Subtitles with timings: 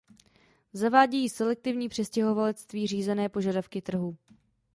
[0.73, 4.17] Zavádějí selektivní přistěhovalectví řízené požadavky trhu.